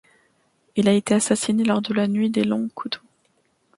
[0.75, 3.03] Il a été assassiné lors de la nuit des Longs Couteaux.